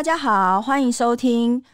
[0.00, 1.60] 大家好，欢迎收听《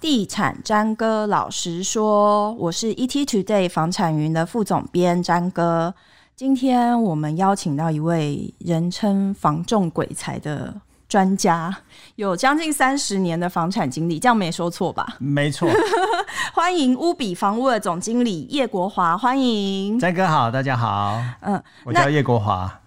[0.00, 5.92] 地产詹哥老实说》，我是 ETtoday 房产云的副总编詹哥。
[6.36, 10.72] 今天我们邀请到一位人称“房仲鬼才”的
[11.08, 11.76] 专家，
[12.14, 15.16] 有将近三十年的房产经历，这样没说错吧？
[15.18, 15.68] 没错。
[16.54, 21.20] 欢迎乌比房屋的总经理叶国华，欢迎詹哥好，大家好。
[21.40, 22.78] 嗯，我叫叶国华。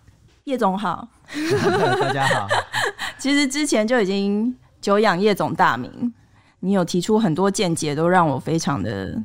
[0.45, 1.05] 叶总好，
[1.99, 2.47] 大家好。
[3.19, 6.13] 其实之前就已经久仰叶总大名，
[6.59, 9.19] 你有提出很多见解，都让我非常的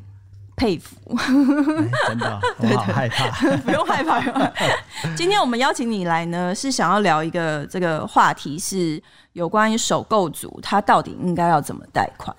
[0.57, 0.97] 佩服。
[1.19, 1.27] 欸、
[2.09, 3.57] 真的、哦， 我好 害怕。
[3.59, 4.23] 不用害怕。
[5.15, 9.03] 今天我们邀请你来呢，是想要聊一个这个话题，是
[9.35, 12.35] 有关于首购族他到底应该要怎么贷款。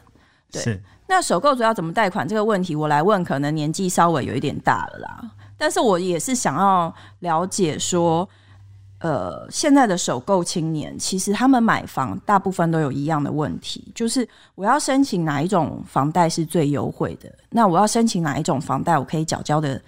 [0.52, 5.22] 对，那首购族要怎么贷款这个问题，我来问，可能年纪稍微有一点大了啦，
[5.60, 8.28] 但是我也是想要了解说。
[9.02, 17.28] 呃，现在的首购青年其实他们买房大部分都有一样的问题，就是我要申请哪一种房贷是最优惠的？
[17.50, 19.82] 那我要申请哪一种房贷，我可以缴交的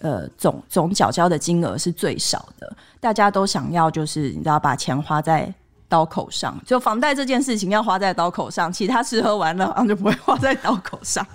[0.00, 2.70] 呃总总缴交的金额是最少的？
[3.00, 5.50] 大家都想要就是你知道把钱花在
[5.88, 11.26] 刀口上，就房贷这件事情要花在刀口上，其他吃喝玩乐好像就不会花在刀口上。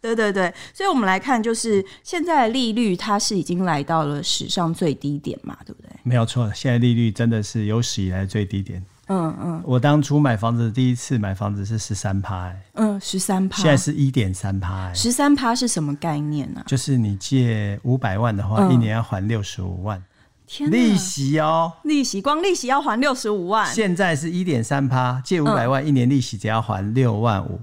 [0.00, 5.90] 对对对，所以我们来看，就是现在的利率它是已经来到了史上最低点嘛，对不对？
[6.02, 8.84] 没有错，现在利率真的是有史以来最低点。
[9.10, 16.68] 嗯嗯，我当初买房子第一次买房子是十三趴，嗯，十三趴，现在是一点三趴，十三趴是什么概念呢、啊？
[16.68, 20.04] 就是你借五百万的话，嗯、一年要还六十五万，
[20.46, 27.58] 天，利息哦，利息光利息要还六十五万，现在是一点三趴，借五百万、嗯，一年利息只要还六万五，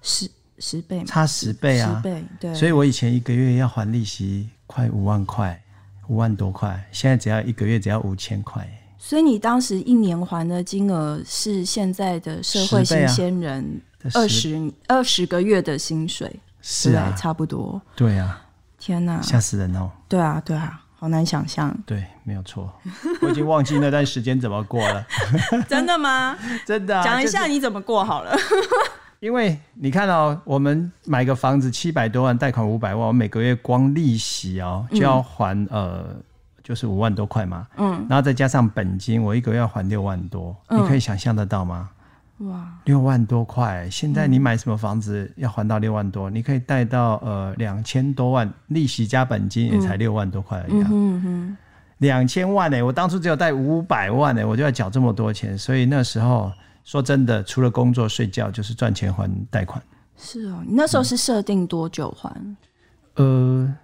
[0.00, 0.30] 十
[0.60, 5.60] 十倍，差十倍啊，十倍，对，所以我以前一个月要还利息快五万块。
[6.08, 8.68] 五万多块，现在只要一个月只要五千块。
[8.98, 13.80] 所以你当时一年还的金额是现在的社会新鲜人
[14.14, 17.80] 二十二十个月的薪水，是啊，差不多。
[17.94, 18.42] 对啊，
[18.76, 19.88] 天哪，吓死人哦！
[20.08, 21.72] 对啊，对啊，好难想象。
[21.86, 22.68] 对，没有错，
[23.22, 25.06] 我已经忘记那段时间怎么过了。
[25.70, 26.36] 真的吗？
[26.66, 28.36] 真的啊，讲一下你怎么过好了。
[29.20, 36.16] 因为你看哦，我们买个房子七百多万，贷款五百万，我每个月光利息哦就要还、嗯、呃，
[36.64, 37.66] 就是五万多块嘛。
[37.76, 38.06] 嗯。
[38.08, 41.90] 然后再加上本金，我一个月要还六万多、嗯，你可以想象得到吗？
[42.38, 43.86] 哇，六万多块！
[43.90, 46.30] 现在你买什么房子要还到六万多？
[46.30, 50.88] 嗯、你可以贷到呃两千多万，利息加本金也才六万多块而已、啊。
[50.90, 51.56] 嗯哼。
[51.98, 52.82] 两千万呢、欸？
[52.82, 56.50] 我当初只有贷五百万呢、欸，我就要缴这么多钱，所以那时候。
[56.84, 59.82] 说真的，除了工作睡觉，就是赚钱还贷款。
[60.16, 62.30] 是哦，你那时候是设定多久还？
[63.16, 63.76] 嗯、呃。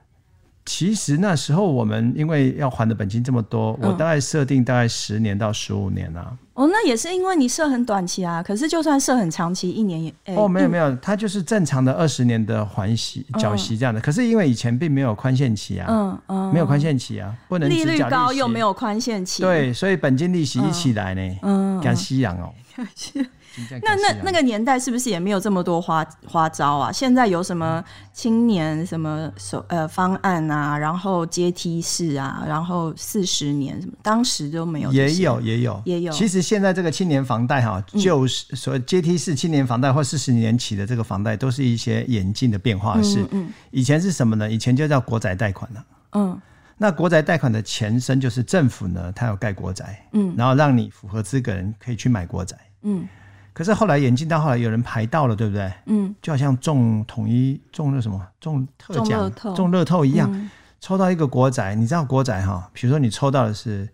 [0.69, 6.37] 其实那时候我们因为要还的本金这么多，嗯、我大概设定大概十年到十五年啊。
[6.57, 8.43] 哦，那也是因为你设很短期啊。
[8.43, 10.13] 可是就算设很长期，一年也……
[10.25, 14.03] 欸、哦，没有没有，它就是正常的二十年的还息缴息这样的、嗯。
[14.03, 22.51] 可是因为以前并没有宽限期啊，嗯嗯，没有宽限期啊，不能利，利率高又没有宽限期，对，所以本金利息一起来呢，嗯，赶息养哦。
[23.83, 26.93] 那那那个年代是不是也没有这么多花花招啊？
[26.93, 34.93] 现在有什么青年什么手呃方案啊，然后阶梯式啊，然后四十年什么，当时都没有。
[34.93, 36.13] 也有也有也有。
[36.13, 43.23] 其实现在这个青年房贷哈，就是所谓阶梯式青年房贷或四十年期的这个房贷，都是一些演进的变化式。
[43.23, 43.53] 嗯，嗯。
[43.73, 44.49] 以前是什么呢？
[44.51, 45.85] 以前就叫国宅贷款了。
[46.13, 46.41] 嗯。
[46.79, 53.09] 那国宅贷款的前身就是政府呢，它有盖国宅，嗯，然后让你符合资格人可以去买国宅，嗯。
[53.53, 55.73] 可是后来演进到后来有人排到了，对不对？
[55.87, 61.75] 嗯，就好像中统一中了什么中特奖中乐透一样，嗯，抽到一个国宅。
[61.75, 62.71] 你知道国宅哈？
[62.75, 63.89] 比如说你抽到的是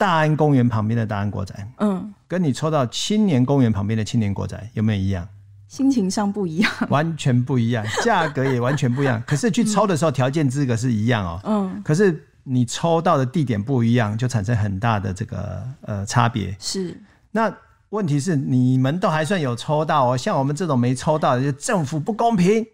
[0.00, 5.28] 大安公园旁边的大安国宅，嗯，跟你抽到青年公园旁边的青年国宅有没有一样？
[5.68, 9.22] 心情上不一样，完全不一样， 价格也完全不一样。
[9.26, 16.56] 可是去抽的时候条件资格是一样哦，嗯，可是你抽到的地点不一样，就产生很大的这个呃差别。
[16.58, 16.98] 是
[17.30, 17.52] 那。
[17.90, 22.64] 问题是你们都还算有抽到哦，像我们这种没抽到的，就政府不公平，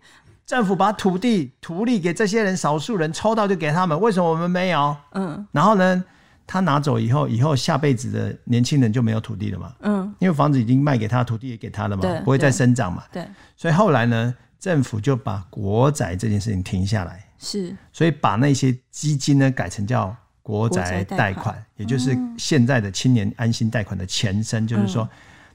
[0.44, 4.94] 政府把土地土地给这些人少数人抽到就给他们，为什么我们没有？
[5.12, 6.04] 嗯，然后呢，
[6.46, 9.74] 他拿走以后，以后下辈子的年轻人就没有土地了嘛？
[9.80, 13.02] 嗯，因为房子已经卖给他，土地也给他了嘛，不会再生长嘛？
[13.12, 13.26] 对，
[13.56, 20.16] 所以后来呢，政府就把国宅这件事情停下来，是，所以把那些基金呢改成叫。
[20.46, 25.08] 国宅贷款，也就是现在的青年安心贷款的前身，嗯，就是说，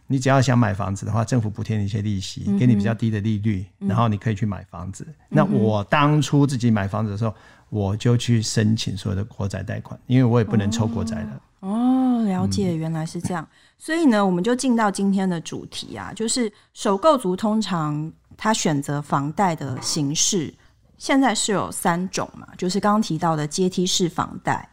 [0.06, 5.16] 你只要想买房子的话，政府补贴你一些利息，嗯，给你比较低的利率，嗯，然后你可以去买房子，嗯。
[5.30, 7.34] 那我当初自己买房子的时候，
[7.72, 11.42] 我就去申请所有的国宅贷款，因为我也不能抽国宅了。
[11.62, 13.42] 哦，哦，了解，原来是这样。
[13.44, 20.54] 嗯、所以呢，我们就进到今天的主题啊，就是首购族通常他选择房贷的形式，
[20.98, 24.70] 现在是有三种嘛，就是刚刚提到的阶梯式房贷、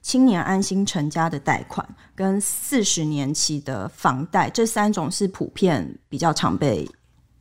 [0.00, 6.88] 青年安心成家的贷款跟四十年期的房贷，这三种是普遍比较常被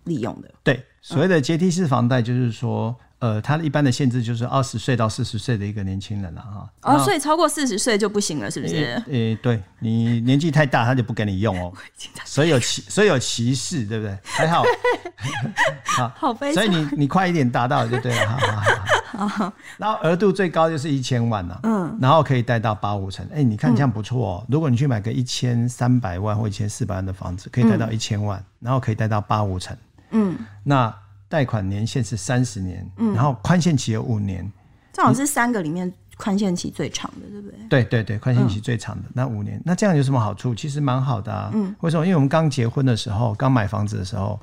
[0.03, 0.51] 利用的。
[0.61, 2.93] 对，所谓的阶梯式房贷，就是说。
[3.19, 6.69] 呃，它一般的限制就是二十岁到四十岁的一个年轻人了哈。
[6.83, 8.75] 哦，所以超过四十岁就不行了，是不是？
[8.75, 11.73] 诶、欸欸，对你年纪太大，他就不给你用哦。
[12.23, 14.17] 所以有歧，所以有歧视，对不对？
[14.23, 14.63] 还好，
[15.83, 16.53] 好，好悲。
[16.53, 18.39] 所以你你快一点达到就对了，
[19.07, 19.53] 好好好。
[19.77, 23.25] 然后额度最高就是一千万了，嗯，然后可以贷到八五成。
[23.33, 24.43] 哎、欸，你看这样不错哦。
[24.43, 29.75] 嗯、如果你去买个一千三百万或一千四百万的房子，可以贷到一千万，嗯、然后可以贷到八五成，
[30.11, 30.95] 嗯，那。
[31.29, 34.51] 贷款年限是三十年，嗯、然后宽限期有五年，
[34.91, 37.59] 这好像是三个里面宽限期最长的，对不对？
[37.69, 40.53] 对对对，宽限期最长的、嗯、那五年，那这样有什么好处？
[40.53, 41.51] 其实蛮好的啊。
[41.53, 42.05] 嗯，为什么？
[42.05, 44.37] 因为我们刚结婚的时候，刚买房子的时候，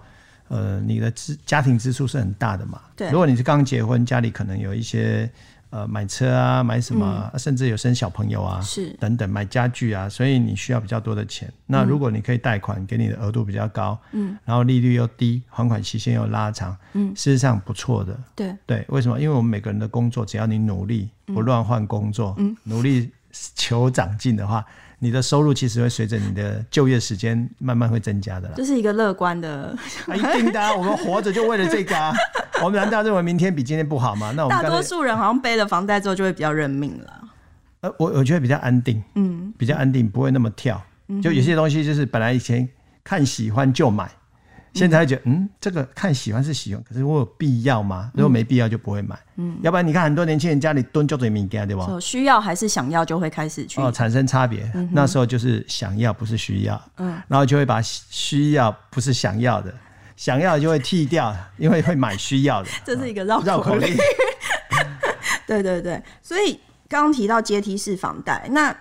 [0.49, 2.81] 呃，你的支家庭支出是很大的嘛。
[2.95, 5.31] 对，如果你是刚结婚，家里可能有一些。
[5.77, 11.53] 呃，买车啊，买什么，嗯、甚至有生小朋友啊，是等等，买家具啊，所以你需要比较多的钱。
[11.67, 18.19] 那如果你可以贷款，给你的额度比较高，嗯，然后利率又低，还款期限又拉长，嗯，事实上不错的。
[18.35, 19.21] 对对，为什么？
[19.21, 23.11] 因为我们每个人的工作，只要你努力，不乱换工作，嗯，努力
[23.55, 24.65] 求长进的话。
[24.99, 28.55] 你的收入其实会随着你的就业时间慢慢会增加的啦。
[28.57, 29.77] 这是一个乐观的，
[30.07, 30.75] 啊、一定的、啊。
[30.75, 32.15] 我们活着就为了这个啊。
[32.65, 34.33] 我们难道认为明天比今天不好吗？
[34.35, 37.23] 那我们大多数人好像背了房贷之后就会比较认命了。
[37.83, 40.83] 呃，我我觉得比较安定，嗯，比较安定，不会那么跳。
[41.23, 42.67] 就有些东西就是本来以前
[43.05, 44.11] 看喜欢就买。
[44.77, 48.11] 现在会觉得，嗯，这个看喜欢是喜欢，可是我有必要吗？
[48.15, 49.19] 如果没必要就不会买。
[49.37, 51.99] 嗯，要不然你看很多年轻人家里蹲就嘴敏感，对吧？
[51.99, 54.71] 需要还是想要就会开始去哦，产生差别。
[54.75, 59.75] 嗯、那时候就是想要不是需要，嗯，然后就会把需要不是想要的，
[60.15, 62.69] 想要的就会剃掉，因为会买需要的。
[62.85, 63.97] 这是一个绕绕口令。
[65.47, 68.77] 对对对，所以刚刚提到阶梯式房贷，那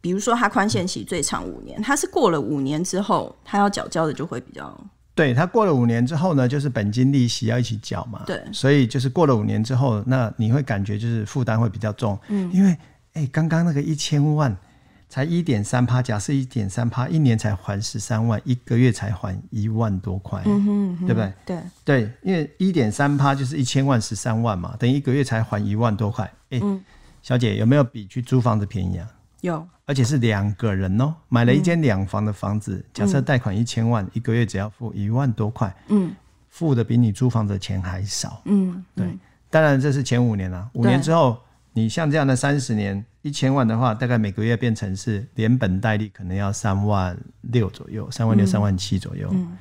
[0.00, 4.78] 比如说它宽限期最长五年，它是过了五年之后，它要缴交的就会比较。
[5.18, 8.22] 对，他过了五年之后呢，就是本金利息要一起缴嘛。
[8.24, 12.16] 对，所以就是过了五年之后，那你会感觉就是负担会比较重。
[12.28, 12.76] 嗯，因为
[13.14, 14.56] 哎，刚刚那个一千万
[15.08, 21.32] 才一点三趴，假设一点三趴，一年才还十三万，一个月才还一万多块，嗯哼，嗯哼，对不对？
[21.44, 26.24] 对对，因为一点三趴就是一千万十三万嘛，等于一个月才还一万多块。
[26.50, 26.80] 哎，嗯，
[27.22, 29.08] 小姐有没有比去租房子便宜啊？
[29.40, 29.66] 有。
[29.86, 36.14] 而且是两个人哦，买了一间两房的房子，嗯、假设贷款一千万，嗯、一个月只要付一万多块，嗯，
[36.50, 39.06] 付的比你租房子的钱还少，嗯，对。
[39.06, 39.18] 嗯、
[39.48, 41.38] 当然这是前五年了，五年之后，
[41.72, 49.56] 你像这样的三十年，一千万的话，大概每个月变成是连本带利可能要三万六左右，三万六、三万七左右，嗯，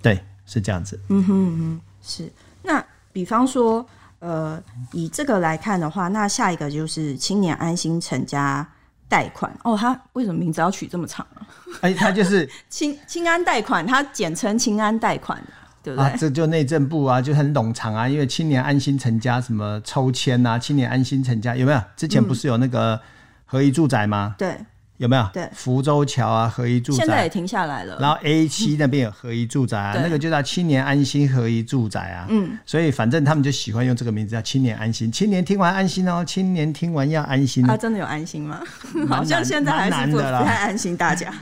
[0.00, 2.32] 对，是这样子，嗯哼嗯哼，是。
[2.62, 3.84] 那比方说，
[4.20, 4.62] 呃，
[4.92, 8.64] 以这个来看的话，那下一个就是青年安心成家。
[9.12, 11.44] 贷款哦，他为什么名字要取这么长啊？
[11.82, 15.38] 哎，他就是 清清安贷款，他简称清安贷款，
[15.82, 16.08] 对不对？
[16.08, 18.08] 啊，这就内政部啊，就很冗长啊。
[18.08, 21.82] 因为青年安心成家什么抽签啊，青年安心成家有没有？
[21.94, 22.98] 之前不是有那个
[23.44, 24.34] 合一住宅吗？
[24.34, 24.56] 嗯、对。
[25.02, 25.28] 有没有？
[25.32, 27.98] 对，福州桥啊，合一住宅现在也停下来了。
[28.00, 32.26] 然后 A 七那边有合一住宅那个就叫青年安心合一住宅啊。
[32.28, 35.10] 嗯，所以反正他们就喜欢用这个名字叫青年安心。
[35.10, 37.66] 青年听完安心哦，青年听完要安心。
[37.66, 38.60] 他真的有安心吗？
[39.10, 41.34] 好像现在还是不太安心，大家。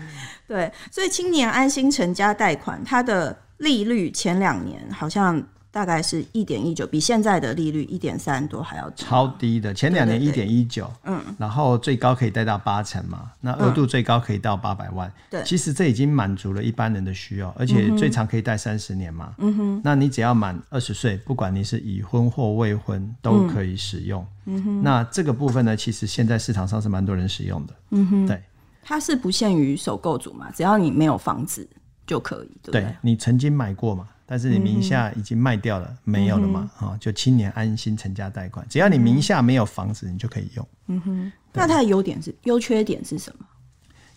[0.49, 5.43] 对，所以青年安心成家贷款，它的利率前两年好像。
[5.73, 9.73] 大概是一点一九，比现在的利率一点三多还要低，超低的。
[9.73, 15.11] 前两年一点一九，嗯，然后最高可以贷到八成嘛，那额度最高可以到八百万。
[15.31, 19.33] 对、嗯，其实这已经满足了一般人的需要，而且最长可以贷三十年嘛。
[19.39, 24.27] 嗯哼，那你只要满二十岁，不管你是已婚或未婚，都可以使用。
[24.47, 27.75] 嗯哼，那这个部分呢，其实现在市场上是蛮多人使用的。
[27.91, 28.43] 嗯哼，对，
[28.83, 31.69] 它是不限于首购族嘛，只要你没有房子
[32.05, 32.81] 就可以，对不对？
[32.81, 34.09] 对，你曾经买过嘛？
[34.33, 36.71] 但是你名下已经卖掉了，嗯、没有了嘛？
[36.77, 40.69] 哈、嗯，就青年安心成家贷款，只要你名下没有房子，你就可以用。
[40.87, 43.45] 嗯哼，那它的优点是优缺点是什么？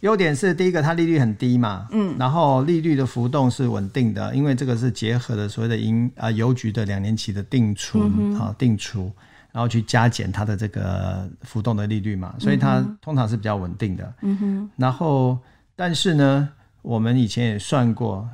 [0.02, 1.88] 优点是第一个，它利率很低嘛。
[1.90, 9.12] 嗯，然后利率的浮动是稳定的，因为这个是结合了所谓的银啊邮局的两年期的定存啊、嗯、定出，
[9.52, 14.14] 然后去加减它的这个浮动的利率嘛，所以它通常是比较稳定的。
[14.22, 15.40] 嗯哼，然后
[15.76, 16.50] 但是呢，
[16.84, 18.30] 我们以前也算过。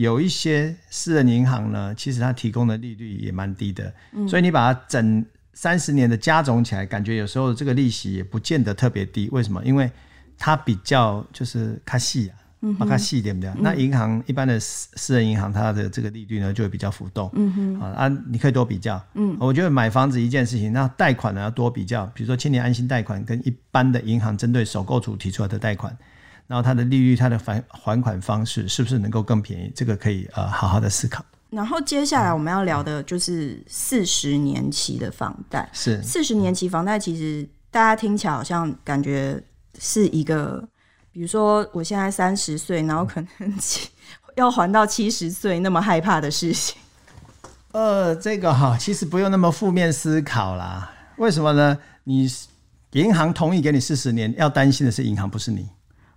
[0.00, 9.28] 有一些私人银行呢，其实它提供的利率也蛮低的，嗯、所以你把它整三十年的加总起来，感觉有时候这个利息也不见得特别低。
[9.30, 9.62] 为什么？
[9.62, 9.90] 因为
[10.38, 12.34] 它比较就是卡细啊，
[12.78, 13.54] 把它细一点比较。
[13.60, 17.30] 那银行一般的私私人银行，它的这个利率呢就会比较浮动。
[17.34, 18.98] 嗯哼，啊，你可以多比较。
[19.12, 25.94] 嗯，我觉得买房子一件事情，那贷款呢要多比较，比如说青年安心贷款跟一般的银行针对首购族提出来的贷款，
[26.50, 29.72] 然后它的利率、它的还还款方式是不是能够更便宜？
[29.72, 31.24] 这个可以呃好好的思考。
[31.48, 35.70] 然后接下来我们要聊的就是四十年期的房贷。
[35.72, 39.40] 是四十年期房贷，其实大家听起来好像感觉
[39.78, 40.68] 是一个，
[41.12, 43.54] 比如说我现在三十岁，然后可能
[44.34, 46.76] 要还到七十岁那么害怕的事情。
[47.70, 50.90] 呃，这个哈，其实不用那么负面思考啦。
[51.18, 51.78] 为什么呢？
[52.02, 52.28] 你
[52.94, 55.68] 银行同意给你四十年，要担心的是银行，不是你。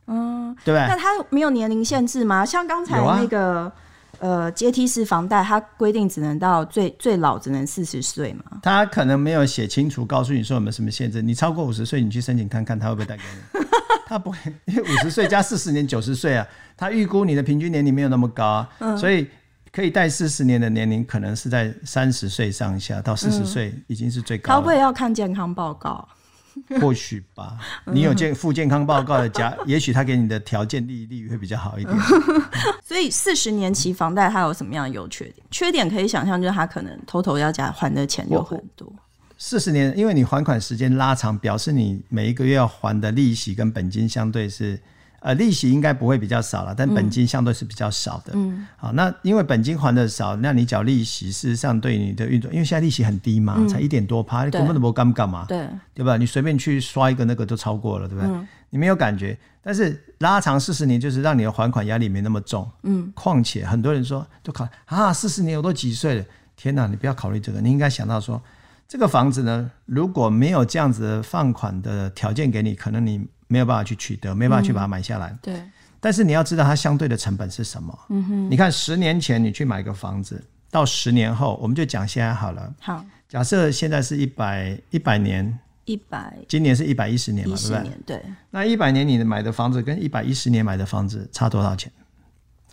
[0.08, 0.88] 嗯，对吧？
[0.88, 2.46] 那它没有年龄限制吗？
[2.46, 3.72] 像刚才那个。
[4.20, 8.44] 呃，阶梯式房贷它规定只能到最最老只能四十岁嘛？
[8.62, 11.22] 他可能没有写清楚，告诉你说有没有什么限制。
[11.22, 13.66] 你超过五十岁，你去申请看看，他会不会贷给你？
[14.08, 16.48] 他不会，因为五十岁加四十年，九十岁啊。
[16.78, 19.28] 他预估你的平均年龄没有那么高啊，嗯、所以
[19.74, 24.56] 可以贷四十年的年龄可能是在三十岁上下到四十岁已经是最高了。
[24.56, 26.08] 他会不会要看健康报告？
[26.82, 31.98] 或许吧，你有健附健康报告的家，也许他给你的条件利利率会比较好一点。
[32.84, 35.46] 所以四十年期房贷它有什么样的优缺点？
[35.52, 38.92] 缺点可以想象，就是它可能偷偷要加还的钱就很多。
[39.38, 44.80] 四十年，因为你还款时间拉长，表示你每一个月要还的利息跟本金相对是。
[45.24, 48.34] 呃，利息应该不会比较少了，但本金相对是比较少的。
[48.36, 55.46] 嗯，好，那因为本金还的少，那你缴利息，事实上对你的运作，因为现在利息很低嘛，嗯、才一点多趴，你根本都不干干嘛？
[55.48, 56.18] 对，对吧？
[56.18, 58.30] 你随便去刷一个那个都超过了，对不对？
[58.30, 62.70] 嗯、你没有感觉，但是拉长四十年，就是让你的还款压力没那么重。
[62.82, 66.26] 嗯，况且很多人说，就考啊，四十年我都几岁了？
[66.58, 68.44] 天哪，你不要考虑这个，你应该想到说，
[68.90, 73.26] 这个房子呢，如果没有这样子的放款的条件给你，可能你。
[73.54, 75.28] 没有办法去取得，没有办法去把它买下来。
[75.28, 75.64] 嗯、对，
[76.00, 78.00] 但是你要知道它相对的成本是什么。
[78.10, 82.74] 嗯哼，你看十年前你去买个房子，到十年后，我们就讲现在好了。
[82.82, 88.18] 好，假设现在是一百一百年，一百，今年是一百一十年嘛，对不对？
[88.18, 88.26] 对。
[88.50, 91.92] 那一百年你买的房子跟一百一十年买的房子差多少钱？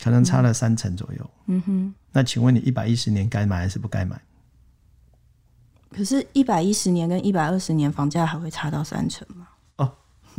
[0.03, 1.31] 可能差了三成左右。
[1.49, 1.95] 嗯哼。
[2.11, 4.19] 那请问你一百一十年该买还是不该买？
[5.91, 9.49] 可是，一百一十年跟一百二十年房价还会差到三成吗？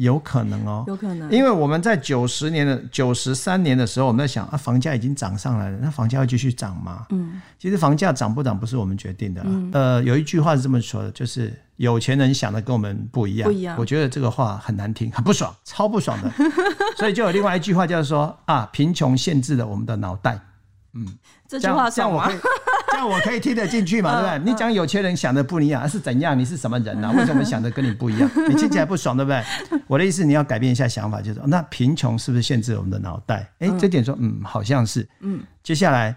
[0.02, 7.06] 有可能哦，有可能，因为我们在九十年的九十三年的时候，我们在想啊，房价已经涨上来了，那房价会继续涨吗？
[7.12, 9.42] 嗯，其实房价涨不涨不是我们决定的。
[9.46, 13.48] 嗯，呃，有一句话是这么说的，就是有钱人想的跟我们不一样。
[13.48, 13.76] 不一样。
[13.78, 16.32] 我觉得这个话很难听，很不爽，超不爽的。
[16.98, 20.40] 所以就有另外一句话叫做说啊，贫穷限制了我们的脑袋。
[20.94, 21.08] 嗯，
[21.48, 22.36] 这句话像我可以。
[22.92, 24.20] 这样我可以听得进去嘛？
[24.20, 24.52] 对不对？
[24.52, 26.38] 你讲有钱人想的不一样，是怎样？
[26.38, 27.14] 你是什么人呢、啊？
[27.18, 28.30] 为什么想的跟你不一样？
[28.50, 29.42] 你听起来不爽，对不对？
[29.88, 33.50] 我的意思，你要改变一下想法，就是那贫穷是不是限制我们的脑袋？
[33.60, 35.08] 哎，这点说，嗯，好像是。
[35.22, 36.14] 嗯，接下来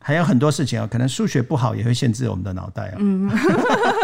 [0.00, 2.94] 还有很多事情啊，可能数学不好也会限制我们的脑袋啊。
[2.98, 3.30] 嗯，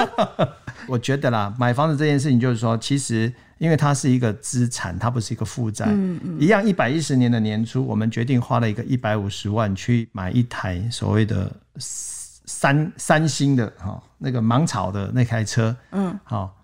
[0.86, 3.32] 我觉得啦，买房子这件事情，就是说，其实。
[3.60, 5.84] 因为它是一个资产，它不是一个负债。
[5.90, 15.76] 嗯嗯，一样，一百一十年的年初，我们决定花了一个一百五十万去买一台所谓的三三星的哈那个芒草的那台车。
[15.90, 16.56] 嗯，好，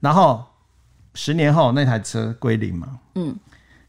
[0.00, 0.42] 然后
[1.14, 2.98] 十年后那台车归零嘛。
[3.14, 3.36] 嗯，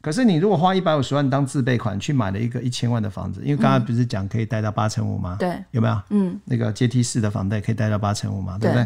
[0.01, 5.38] 可是你如果花一百五十万当自备款去买了一个一千万的房子，因为刚才不是讲可以贷到八成五吗？
[5.39, 5.97] 对，有没有？
[6.09, 8.57] 嗯，那个阶梯式的房贷可以贷到八成五嘛？
[8.59, 8.85] 对不对？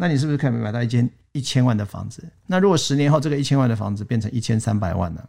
[0.00, 2.26] 那你是不是可以买到一间一千万的房子？
[2.46, 5.28] 那如果十年后这个一千万的房子变成一千三百万了，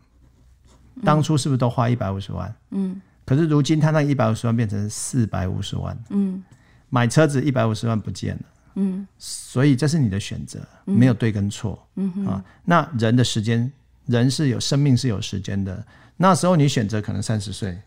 [1.03, 2.55] 当初是不是都花一百五十万？
[2.69, 3.01] 嗯。
[3.25, 5.97] 可是如今他那一百五十万变成四百五十万。
[6.11, 6.41] 嗯。
[6.89, 8.41] 买车子一百五十万不见了。
[8.75, 9.05] 嗯。
[9.17, 11.85] 所以这是你的选择，没有对跟错。
[11.95, 13.69] 嗯啊，那人的时间，
[14.05, 15.85] 人是有生命是有时间的。
[16.15, 17.77] 那时候你选择可能三十岁，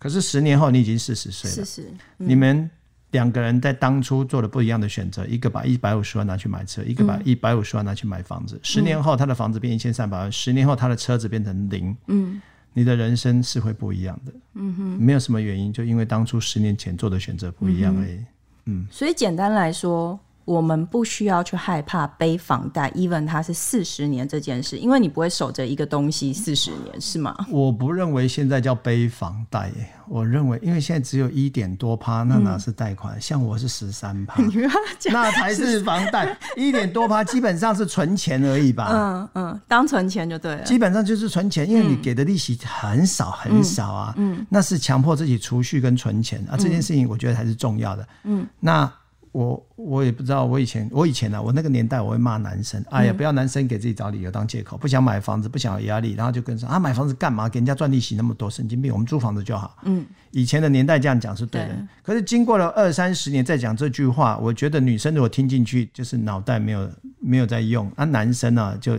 [0.00, 1.54] 可是十年后你已经四十岁了。
[1.54, 1.88] 四十。
[2.16, 2.68] 你们。
[3.14, 8.56] 两个人在当初做了不一样的选择，一个把一百五十万拿去买车，一个把一百五十万拿去买房子。
[8.56, 11.96] 嗯、十年后，他的房子变一千三百万；十年后，他的车子变成零。
[12.08, 12.42] 嗯，
[12.72, 14.32] 你的人生是会不一样的。
[14.54, 18.16] 嗯哼，没有什么原因，就因为当初十年前做的选择不一样而已。
[18.16, 18.26] 嗯，
[18.64, 20.18] 嗯，所以简单来说。
[20.44, 27.34] 我们不需要去害怕背房贷，even 它是四十年这件事，因为你不会守着一个东西四十年，是吗？
[27.50, 29.70] 我不认为现在叫背房贷，
[30.08, 33.16] 我认为，因为现在只有一点多趴，那哪是贷款？
[33.16, 34.42] 嗯、像我是十三趴，
[35.10, 36.36] 那才是房贷。
[36.56, 38.88] 一点多趴基本上是存钱而已吧？
[38.92, 40.62] 嗯嗯，当存钱就对了。
[40.62, 44.14] 基本上就是存钱，因为你给的利息很少很少啊。
[44.18, 48.06] 嗯，嗯那是强迫自己储蓄跟存钱啊，这件事情我觉得还是重要的。
[48.24, 48.92] 嗯，那。
[49.34, 57.48] 我我也不知道，我以前我以前呢、啊，我那个年代我会骂男生，哎呀，不要男生给自己找理由当借口，不想买房子，不想有压力，然后就跟说啊，买房子干嘛？
[57.48, 58.92] 给人家赚利息那么多，神经病！
[58.92, 59.76] 我们租房子就好。
[59.82, 66.88] 嗯，以前的年代这样讲是对的，对，可是经过了二三十年再讲这句话，我觉得女生如果听进去，就是脑袋没有
[67.18, 68.96] 没有在用，啊，男生呢、啊、就。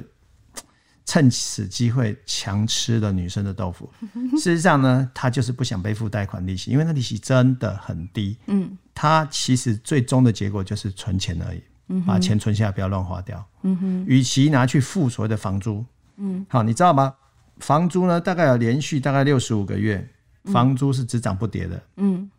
[1.08, 3.88] 趁此机会强吃了女生的豆腐。
[4.38, 8.36] 事实上呢，他就是不想背负贷款利息，因为那利息真的很低。
[8.48, 13.46] 嗯，他其实最终的结果就是存钱而已，嗯、把钱存下来，不要乱花掉。
[13.62, 15.86] 嗯哼，与其拿去付所谓的房租，
[16.16, 17.14] 嗯，好，你知道吗？
[17.60, 20.10] 房租呢，大概有连续大概六十五个月，
[20.46, 21.84] 房租是只涨不跌的。
[21.98, 22.30] 嗯，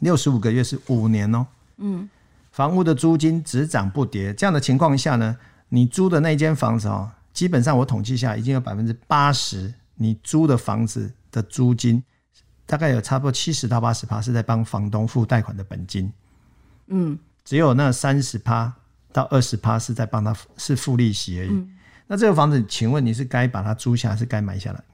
[0.00, 1.46] 六十五个月是五年哦。
[1.76, 2.08] 嗯，
[2.50, 5.36] 房屋的租金只涨不跌，这样的情况下呢，
[5.68, 7.10] 你租的那间房子哦。
[7.32, 12.02] 基本上我统计下已经有百分之八十，你租的房子的租金
[12.66, 16.12] 大概有差不多七十到八十趴是在帮房东付贷款的本金，
[16.88, 18.72] 嗯，只有那三十趴
[19.12, 21.50] 到二十趴是在帮他是付利息而已。
[21.50, 21.70] 嗯、
[22.06, 24.84] 那这个房子，请问你是该把它租下还是该买下来？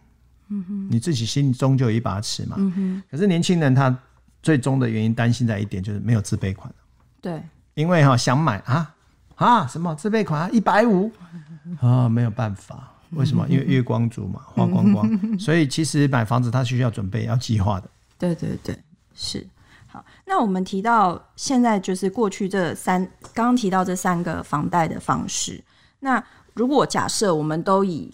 [0.48, 2.56] 嗯哼，你自己心中就有一把尺嘛。
[2.58, 3.96] 嗯哼，可是年轻人他
[4.42, 6.72] 最终的原因担心在一点就是没有自备款。
[7.20, 7.42] 对，
[7.74, 8.94] 因为哈想买啊
[9.36, 11.10] 啊什么自备款啊一百五。
[11.80, 13.46] 啊、哦，没有办法，为什么？
[13.48, 17.88] 因为月光族嘛，花光光， 所以其实买房子它需要准备，要计划的。
[18.18, 18.76] 对对对，
[19.14, 19.46] 是。
[19.86, 23.04] 好，那我们提到现在就是过去这三，
[23.34, 25.62] 刚刚提到这三个房贷的方式。
[26.00, 26.22] 那
[26.54, 28.12] 如果假设我们都以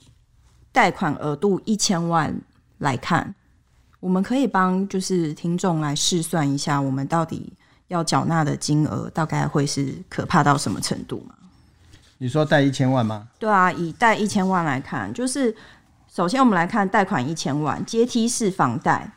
[0.72, 2.36] 贷款额度一千万
[2.78, 3.32] 来看，
[4.00, 7.52] 我们可以帮就是听众来试算一下，我们到底
[7.86, 11.34] 要缴纳的金额大概会是可怕到什么程度吗？
[12.18, 13.28] 你说贷一千万吗？
[13.38, 15.54] 对啊，以贷一千万来看，就是
[16.12, 19.10] 首先我们来看贷款一千万阶梯式房贷。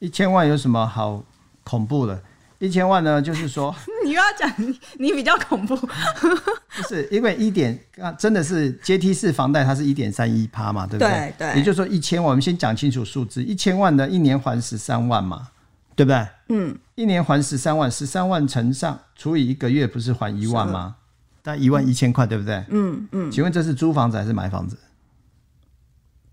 [0.00, 1.22] 一千万有什么好
[1.62, 2.20] 恐怖的？
[2.58, 3.74] 一千万呢，就是说
[4.04, 4.50] 你又要讲
[4.98, 11.34] 你比较恐怖， 不是因为一点啊，真的是阶梯式房贷，它是一点三一趴嘛，对不对？
[11.38, 11.58] 对对。
[11.58, 15.48] 也就是说一千万，我们先讲清楚数字，一千万的一年还十三万嘛，
[15.94, 16.26] 对不对？
[16.48, 20.96] 嗯，一年还十三万，十三万乘上除以一个月，不是还一万吗？
[21.44, 22.64] 大概一万一千块，对不对？
[22.70, 23.30] 嗯嗯。
[23.30, 24.78] 请问这是租房子还是买房子？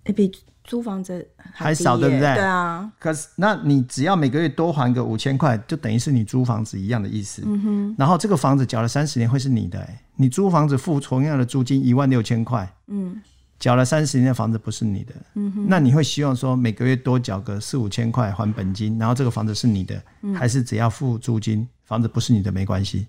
[0.05, 0.31] 哎、比
[0.63, 2.33] 租房子还，还少，对不对？
[2.33, 2.89] 对啊。
[2.97, 7.43] 可是，那你只要每个月多还个五千块，就等于是你租房子一样的意思。
[7.45, 7.95] 嗯哼。
[7.97, 13.21] 然后这个房子缴了三十年会是你的、欸，你租房子付同样的租金一万六千块，嗯，
[13.59, 15.13] 缴了三十年的房子不是你的。
[15.35, 15.65] 嗯哼。
[15.67, 23.07] 那你会希望说每个月多缴个四五千块还本金，然后这个房子是你的，嗯、还是只要付租金，房子不是你的没关系？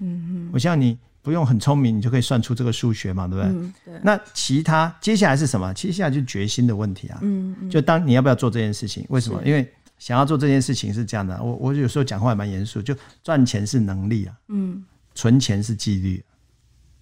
[0.00, 0.50] 嗯哼。
[0.52, 0.98] 我希望你。
[1.28, 3.52] 不用很聪明，你就可以算出这个数学嘛，对不对？
[3.52, 4.00] 嗯、对。
[4.02, 5.74] 那其他接下来是什么？
[5.74, 7.18] 接下来就决心的问题啊。
[7.20, 7.68] 嗯嗯。
[7.68, 9.04] 就当你要不要做这件事情？
[9.10, 9.38] 为什么？
[9.44, 11.38] 因为想要做这件事情是这样的。
[11.42, 14.34] 我我有时候讲话也蛮严肃，就赚钱是能力啊。
[14.48, 14.82] 嗯。
[15.14, 16.24] 存钱是纪律。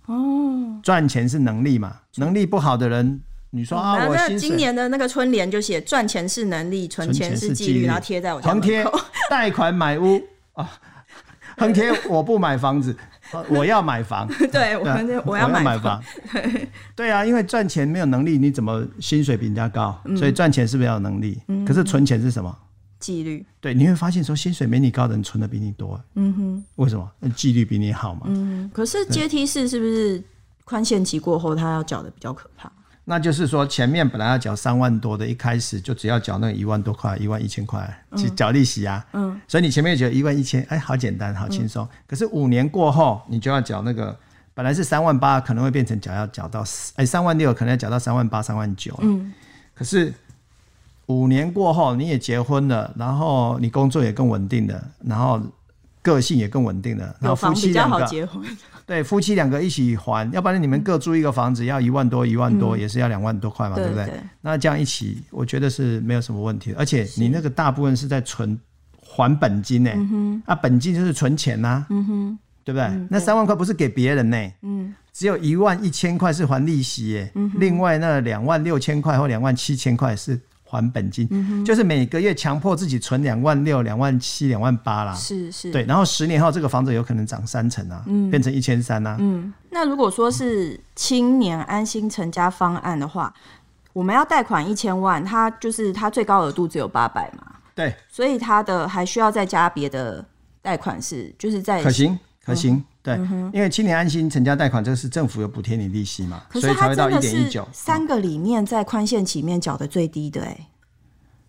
[0.07, 0.81] 哦。
[0.83, 1.97] 赚钱是能力嘛？
[2.17, 8.67] 能力不好的人，你说啊，嗯、我那今年的那个春联就写赚钱是能力，存钱是纪律，律，然后贴在我家门口。
[8.67, 8.85] 横贴
[9.31, 10.21] 贷款买屋
[10.55, 10.69] 啊，
[11.57, 12.97] 横贴我不买房子。
[13.49, 19.99] 我要买房， 对，我我要买房，对，对啊，因为赚钱没有能力，你怎么薪水比人家高？
[20.05, 21.41] 嗯、所以赚钱是不是要有能力？
[21.49, 22.57] 嗯、可是存钱是什么？
[22.99, 23.45] 纪律。
[23.61, 26.01] 对，你会发现说薪水没你高的人存的比你多。
[26.15, 27.11] 嗯哼，为什么？
[27.35, 28.23] 纪律比你好嘛。
[28.27, 30.23] 嗯，可是阶梯式是不是
[30.65, 32.73] 宽限期过后他要缴的比较可怕？
[33.09, 39.07] 那就是说，前面本来要缴三万多的，一开始就只要缴那一万多块，一万一千块，去缴利息啊。
[39.13, 39.41] 嗯。
[39.47, 41.85] 所以你前面就缴一万一千，哎，好简单，好轻松。
[41.85, 44.19] 嗯、可是五年过后，你就要缴那个，
[44.55, 46.65] 本来是三万八，可能会变成缴要缴到
[46.97, 48.93] 哎三万六，可能要缴到三万八、三万九。
[49.01, 49.33] 嗯。
[49.73, 50.13] 可是
[51.07, 55.41] 五年过后，你也结婚了，然后你工作也更稳定了，然后
[56.07, 58.07] 个性也更稳定了，然后夫妻两个。
[58.87, 64.09] 对，夫妻两个一起还，要不然你们各租一个房子要一万多，一万多、嗯、也是要两万多块嘛，对，不对？
[64.41, 66.73] 那这样一起，我觉得是没有什么问题。
[66.79, 68.57] 而且你那个大部分是在存
[69.01, 72.89] 还本金呢，嗯、啊，本金就是存钱呐、啊，嗯、哼对不对？
[73.11, 80.41] 那三万块不是给别人呢，嗯、只有一万一千块是还利息耶，嗯、另外那两万六千块或两万七千块是。
[80.67, 85.15] 还本金，嗯、就是每个月强迫自己存两万六、两万七、两万八啦。
[85.15, 85.85] 是是，对。
[85.85, 89.17] 然后十年后这个房子有可能涨三成啊，嗯、变成一千三啊。
[89.21, 93.33] 嗯，那如果说是青年安心成家方案的话，
[93.93, 97.45] 我们要贷款一千万，它就是它最高额度只有八百嘛。
[97.75, 100.25] 对，所以它的还需要再加别的
[100.61, 102.75] 贷款是，就是在可行可行。
[102.75, 107.67] 嗯、对，嗯、因为青年安心成家贷款这个是政府有补贴你利息嘛，所以才会到一点一九。
[107.73, 110.45] 三个里面在宽限期面缴的最低的。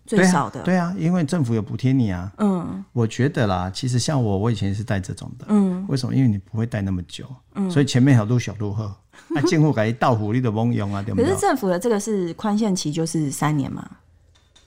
[0.06, 0.62] 最少的。
[0.62, 2.32] 对啊，因为政府有补贴你啊。
[2.38, 5.46] 嗯，我觉得啦，其实像我，我以前是带这种的。
[5.48, 6.14] 嗯，为什么？
[6.14, 7.26] 因为你不会带那么久。
[7.56, 8.90] 嗯，所以前面好多小路后，
[9.28, 11.28] 那政府改到户你都不用啊，对不对？
[11.28, 13.86] 可是政府的这个是宽限期，就是三年嘛。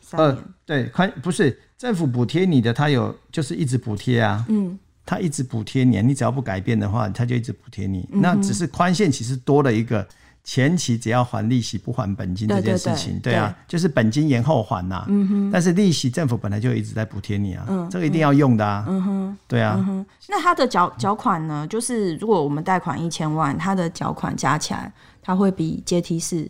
[0.01, 0.29] 三年。
[0.29, 4.45] 呃，对，宽不是政府补贴你的，他有就是一直补贴啊。
[4.49, 4.77] 嗯。
[5.05, 8.07] 他一直补贴你，你只要不改变的话，他就一直补贴你。
[8.11, 10.07] 嗯、那只是宽限其实多了一个
[10.43, 15.05] 前期只要还利息不还本金这件事情，对，对，对，对啊，就是本金延后还呐、啊。
[15.09, 15.51] 嗯哼。
[15.51, 18.85] 但是利息政府本来就一直在补贴你啊，嗯，这个一定要用的啊。
[18.87, 19.37] 嗯哼。
[19.47, 19.75] 对啊。
[19.87, 21.67] 嗯、那它的缴缴款呢？
[21.67, 26.49] 就是如果我们贷款一千万，它的缴款加起来，它会比阶梯式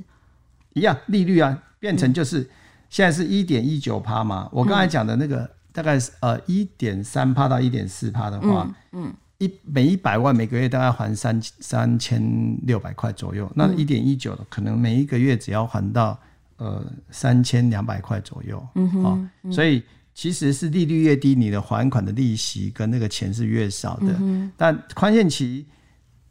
[0.74, 2.50] 一样利率啊，变成就是
[2.90, 4.48] 现在是一点一九趴嘛。
[4.52, 5.50] 我刚才讲的那个。
[5.72, 12.22] 嗯大概是呃一点三趴到一点四趴的话，嗯，一、嗯、每一百万每个月大概还三三千
[12.64, 16.20] 六百块左右，嗯、那一点一九的可能每一个月只要还到
[16.58, 19.82] 呃三千两百块左右，嗯哼，哦嗯、所以
[20.14, 25.66] 其实是利率越低，你的还款的利息跟那个钱是越少的，嗯、但宽限期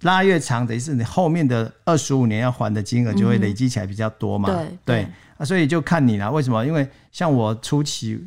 [0.02, 5.08] 拉越长，等于是你后面的二十五年要还的金额就会累积起来比较多嘛，嗯、对对。
[5.38, 6.66] 啊，所以就看你啦，为什么？
[6.66, 8.22] 因为像我初期。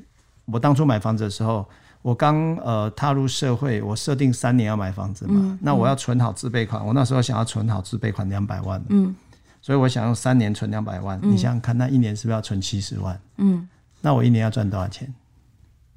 [0.45, 1.65] 我当初买房子的时候，
[2.01, 9.15] 我刚呃踏入社会，我设定三年要买房子嘛，那我要存好自备款，我那时候想要存好自备款两百万，嗯，
[9.61, 13.17] 所以我想用三年存两百万，嗯、你想想看，那一年是不是要存七十万？
[13.37, 13.67] 嗯，
[14.01, 15.13] 那我一年要赚多少钱？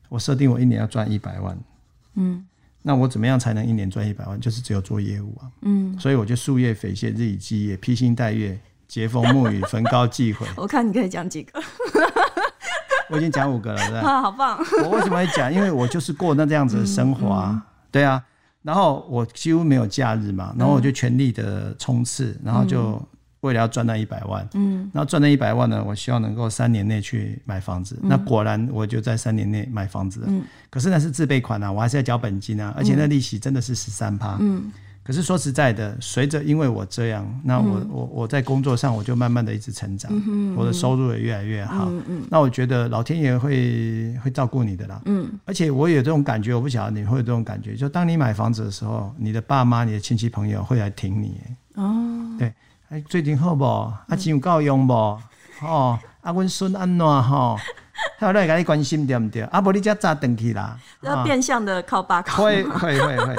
[0.09, 1.59] 我设定我一年要赚一百万，
[2.15, 2.47] 嗯，
[2.83, 4.41] 那我怎么样才能一年赚一百万？
[4.41, 8.57] 就是只有做业务啊，嗯，所以我就夙夜匪懈，日以继夜，披星戴月，
[8.89, 10.47] 栉风沐雨， 焚膏继悔。
[10.57, 11.61] 我看你可以讲几个。
[13.11, 14.59] 我已经讲五个了，对 好棒！
[14.83, 15.53] 我为什么会讲？
[15.53, 18.23] 因为我就是过那这样子的生活啊，嗯嗯、对啊。
[18.63, 23.01] 然后我几乎没有假日嘛，然后我就全力的冲刺，然后就
[23.43, 27.97] 为了要赚那一百万，嗯，然后赚那一百万呢，我希望能够三年内去买房子。
[28.03, 30.43] 嗯、那果然我就在三年内买房子了，嗯。
[30.69, 34.73] 可是那是自备款啊，我还是要缴本金啊，而且那利息真的是十三趴，嗯。
[35.07, 41.87] 可是说实在的，随着因为我这样，那我、嗯、我我在工作上我就慢慢的一直成长，嗯哼嗯、我的收入也越来越好。
[41.89, 45.01] 嗯嗯、那我觉得老天爷会会照顾你的啦。
[45.05, 51.41] 嗯，而且我有这种感觉，我不晓得你会有这种感觉，就当你买房子的时候，你的爸妈、你的亲戚朋友会来挺你。
[51.77, 52.53] 哦，对，
[52.89, 53.65] 哎，最近好不？
[53.65, 54.93] 啊，钱有够用不？
[55.63, 57.57] 哦，啊，阮孙安怎吼？
[58.19, 59.43] 他有来给你关心对不对？
[59.43, 60.77] 啊，不，你家咋等去啦？
[61.03, 62.43] 要变相的靠爸靠。
[62.43, 63.37] 会会会会。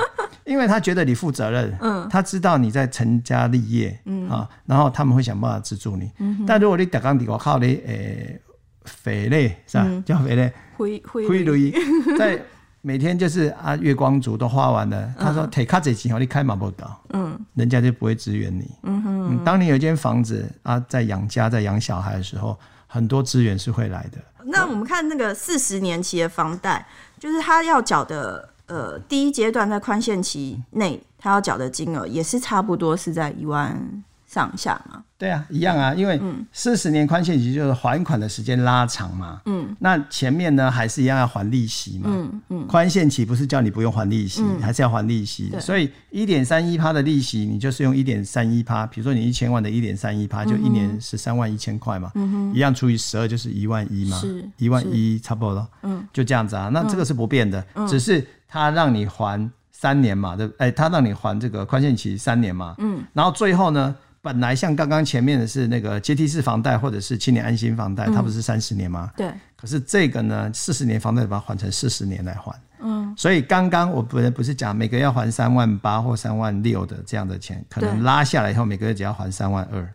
[0.48, 6.10] 因为他觉得你负责任，嗯，他知道你在成家立业，嗯啊，然后他们会想办法资助你。
[6.20, 8.40] 嗯、但如果你打工底，我靠你，诶，
[8.86, 9.84] 肥嘞是吧？
[9.86, 11.74] 嗯、叫肥嘞，灰灰灰驴，
[12.18, 12.42] 在
[12.82, 15.02] 每天就是啊，月光族都花完了。
[15.02, 18.72] 嗯、他说：“提卡这钱，你开马不到，嗯，人家就不会支援你。
[18.84, 22.58] 嗯哼嗯，当你有一间房子啊，在养家、在养小孩的时候，
[22.88, 24.18] 很多资源是会来的。
[24.46, 26.88] 那我们看那个四十年期的房贷，
[27.20, 28.48] 就是他要缴的。
[28.67, 35.03] 呃，第一阶段在宽限期内，他要缴的金额也是差不多是在一万上下嘛？
[35.17, 39.41] 对啊，一样啊，因为四十年宽限期就是还款的时间拉长嘛。
[39.45, 42.08] 嗯，那前面呢还是一样要还利息嘛。
[42.08, 45.51] 嗯嗯，宽限期不是叫你不用还利息，还是要还利息。
[45.60, 52.12] 所以一点三一趴的利息，你就是用一点三一趴，比如说你一千万的一点三一趴，就一年十三万一千块嘛。
[52.13, 54.19] 嗯哼，一样除以十二就是一万一嘛。
[54.19, 55.67] 是，一万一差不多了。
[55.82, 56.69] 嗯，就这样子啊。
[56.71, 62.76] 那这个是不变的，只是他让你还三年嘛，对，哎，他让你还这个宽限期三年嘛。
[62.80, 63.96] 嗯，然后最后呢？
[64.20, 69.10] 本来像刚刚前面的是那个阶梯式房贷或者是青年安心房贷，它不是三十年吗？
[69.16, 69.32] 对。
[69.56, 72.54] 可是这个呢，四十年房贷把它还成四十年来还。
[72.82, 73.14] 嗯。
[73.16, 79.88] 所以刚刚我本来不是讲每个月要还三万八或三万六的这样的钱，可能拉下来以后每个月只要还三万二。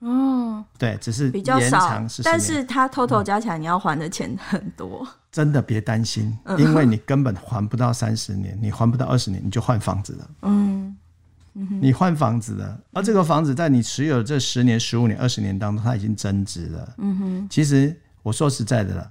[0.00, 0.64] 哦。
[0.76, 5.06] 对，只是比较少，但是它 total 加起来你要还的钱很多。
[5.32, 10.30] 真的别担心，因为你根本还不到三十年，你还不到二十年，你就换房子了。
[10.42, 10.96] 嗯。
[11.52, 16.94] 你换房子了，而这个房子在你持有的这十年、十五年、二十年当中，它已经增值了。
[16.98, 17.48] 嗯哼。
[17.50, 19.10] 其实我说实在的了，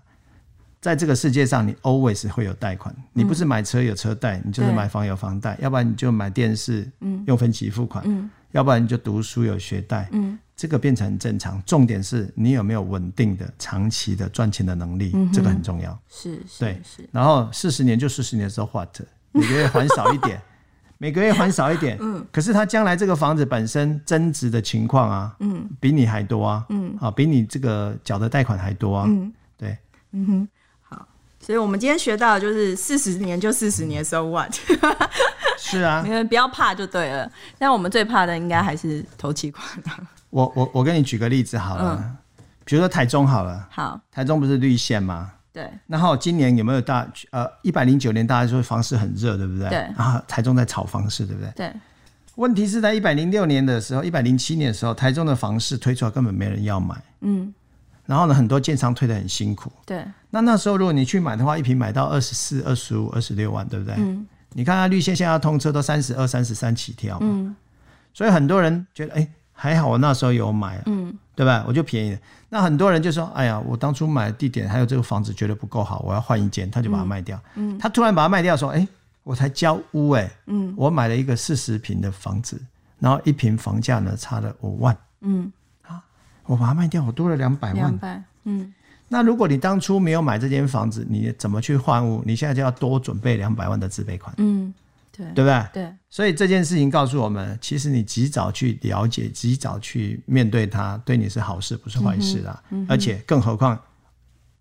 [0.80, 2.96] 在这个世界上，你 always 会有贷款。
[3.12, 10.08] 你不是买车有车贷，你就是买房有房贷，要不然你就买电视，嗯用分期付款，要不然你就读书有学贷。
[10.12, 10.38] 嗯。
[10.56, 11.62] 这个变成很正常。
[11.66, 15.98] 重点是你有没有稳定的、长期的赚钱的能力，这个很重要。
[16.10, 17.08] 是，对，是。
[17.12, 19.00] 然后四十年就四十年的时候，what？
[19.32, 20.42] 每个月还少一点。
[21.02, 29.78] 每个月还少一点，嗯，可是他将来这个房子本身增值的情况啊，嗯，比你还多啊，嗯，啊，比你这个缴的贷款还多啊，嗯，对，
[30.12, 30.48] 嗯哼，
[30.82, 31.08] 好，
[31.40, 34.54] 所以我们今天学到的就是四十年就四十年，so what？
[35.60, 37.30] 是啊，你们不要怕就对了。
[37.58, 39.64] 但我们最怕的应该还是投期款。
[40.30, 42.16] 我我我跟你举个例子好了，
[42.64, 45.32] 比如说台中好了，好，台中不是绿线吗？
[45.52, 45.68] 对。
[45.88, 49.68] 然后今年有没有大呃一百零九年大家说房市很热，对不对？
[49.70, 49.78] 对。
[49.98, 51.52] 然后台中在炒房市，对不对？
[51.56, 51.74] 对。
[52.36, 56.96] 问题是在一百零六年的时候，一百零七年的时候，台中的房市推出来根本没人要买。
[57.22, 57.54] 嗯。
[58.06, 59.72] 然后呢，很多建商推的很辛苦。
[59.86, 60.06] 对。
[60.30, 63.96] 那那时候如果你去买的话，一平买到二十四、二十五、二十六万，对不对？
[63.98, 64.28] 嗯。
[64.54, 67.18] 你看它绿线现在要通车都三十二、三十三起跳。
[67.22, 67.56] 嗯。
[68.14, 71.64] 所以很多人觉得，哎、欸，还好我那时候有买，嗯，对吧？
[71.68, 72.20] 我就便宜了。
[72.50, 77.40] 那很多人就说，哎呀，我当初买的地点还有这个房子觉得不够好，我要换一间，他就把它卖掉。
[77.56, 77.78] 嗯。
[77.78, 78.88] 他突然把它卖掉，说，哎、欸，
[79.24, 82.60] 我才交屋、欸，哎，嗯，我买了一个四十平的房子。
[82.98, 85.50] 然后一平房价呢，差了五万，嗯，
[85.84, 86.04] 啊，
[86.46, 88.74] 我把它卖掉，我多了两百万，两百，嗯。
[89.10, 92.24] 那如果你当初没有买这间房子，你怎么去换屋？
[92.26, 94.72] 你现在就要多准备两百万的自备款，嗯，
[95.12, 95.66] 对，对不对？
[95.74, 95.94] 对。
[96.10, 102.64] 所以这件事情告诉我们，其实你及早去了解，及早去面对它，对你是好事，不是坏事啦。
[102.70, 103.80] 嗯，而且更何况，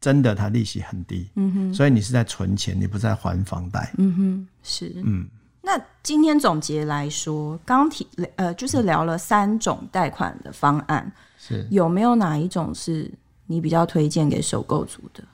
[0.00, 1.74] 真的它利息很低，嗯哼。
[1.74, 5.28] 所以你是在存钱，你不在还房贷，嗯哼，是，嗯。
[5.60, 8.06] 那今天总结来说，刚提
[8.36, 13.10] 呃，就是聊了三种贷款的方案，是有没有哪一种是
[13.48, 15.24] 你比较推荐给首购族的？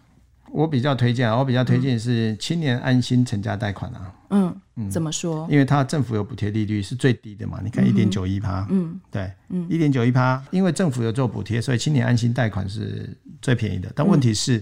[0.51, 4.15] 我比较推荐啊，我比较推荐是青年安心成家贷款啊。
[4.31, 5.47] 嗯嗯，怎么说？
[5.51, 8.67] 因为它政府有补贴利率是最低的嘛，你看一点九一趴。
[8.71, 13.93] 嗯，对，嗯，一点九一趴，因为政府有做补贴，所以青年安心贷款是最便宜的。
[13.95, 14.59] 但问题是，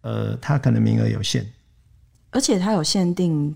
[0.00, 1.46] 嗯、呃，它可能名额有限，
[2.30, 3.54] 而且它有限定。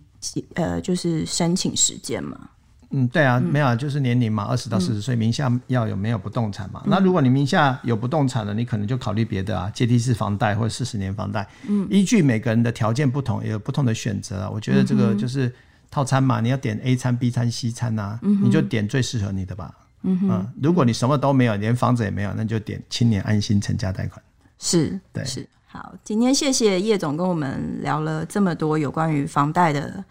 [0.56, 2.50] 呃，就是申请时间嘛。
[2.90, 6.80] 嗯，对啊，没有，就是年龄嘛，二十到四十岁，名下要有没有不动产嘛？
[6.84, 11.46] 嗯、那如果你名下有不动产了，你可能就考虑别的啊，阶梯式房贷或者四十年房贷。
[11.68, 14.50] 嗯，依据每个人的条件不同，也有不同的选择啊。
[14.50, 15.52] 我觉得这个就是
[15.90, 19.74] 套餐嘛，你要点 A 餐、B 餐、C 餐啊，嗯、你就点最适合你的吧。
[20.02, 24.22] 嗯哼、嗯，如果你什么都没有，连房子也没有，那就点青年安心成家贷款。
[24.58, 25.46] 是，对，是。
[25.66, 30.02] 好，今天谢谢叶总跟我们聊了这么多有关于房贷的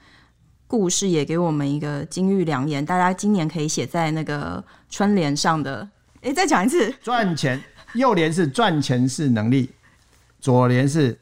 [0.67, 5.87] 故事，也给我们一个金玉良言，大家今年可以写在那个春联上的。
[6.21, 7.61] 哎，再讲一次，赚钱，
[7.93, 9.69] 右联是赚钱是能力，
[10.39, 11.17] 左联是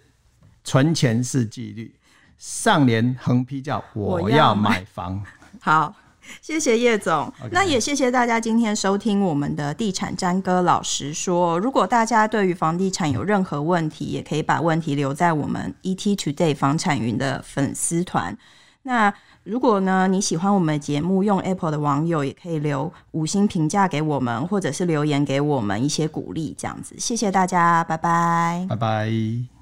[0.63, 1.93] 存钱是纪律，
[2.37, 5.23] 上联横批叫我要买房。
[5.61, 5.95] 好。
[6.41, 7.49] 谢谢叶总，Okay.
[7.51, 11.59] 那也谢谢大家今天收听我们的地产詹哥老实说。
[11.59, 18.35] 如果大家对于房地产有任何问题，也可以把问题留在我们 ET Today 房产云的粉丝团。
[18.81, 19.13] 那
[19.45, 26.95] 如果呢，你喜欢我们节目，用 Apple 的网友也可以留五星评价给我们，或者是留言给我们一些鼓励，这样子。
[26.97, 29.54] 谢谢大家，拜拜，拜拜。